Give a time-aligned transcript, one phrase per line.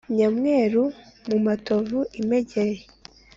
[0.15, 0.83] nyamweru
[1.29, 2.81] mu matovu-imegeri.